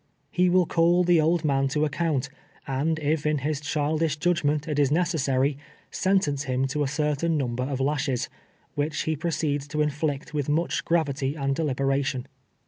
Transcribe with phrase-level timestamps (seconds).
[0.35, 2.27] lie ■will call the old man to account,
[2.65, 5.59] and if in his child ish judgment it is necessary,
[5.91, 8.27] sentence him to a cer tain number of lashes,
[8.73, 12.25] which he proceeds to inflict with much gravity and deliberation.